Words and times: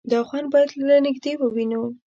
_دا 0.11 0.19
خوند 0.27 0.47
بايد 0.53 0.69
له 0.87 0.95
نږدې 1.05 1.33
ووينو. 1.37 1.83